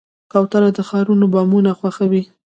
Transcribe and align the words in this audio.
کوتره 0.31 0.69
د 0.77 0.79
ښارونو 0.87 1.25
بامونه 1.33 1.71
خوښوي. 1.79 2.23